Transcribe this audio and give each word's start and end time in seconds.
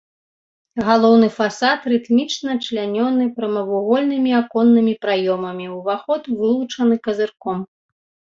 Галоўны 0.85 1.27
фасад 1.39 1.79
рытмічна 1.93 2.55
члянёны 2.67 3.27
прамавугольнымі 3.35 4.31
аконнымі 4.39 4.93
праёмамі, 5.05 5.65
уваход 5.77 6.23
вылучаны 6.41 6.95
казырком. 7.07 7.59